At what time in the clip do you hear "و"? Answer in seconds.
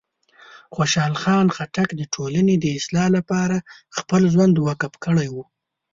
5.31-5.35